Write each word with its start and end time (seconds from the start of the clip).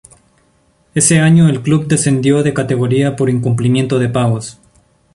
Ese 0.95 1.19
año 1.19 1.47
el 1.47 1.61
club 1.61 1.85
descendió 1.85 2.41
de 2.41 2.55
categoría 2.55 3.15
por 3.15 3.29
incumplimiento 3.29 3.99
de 3.99 4.09
pagos. 4.09 4.59